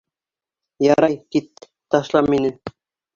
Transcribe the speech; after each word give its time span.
Ярай, 0.85 1.15
кит. 1.35 1.47
Ташла 1.91 2.21
мине. 2.31 2.51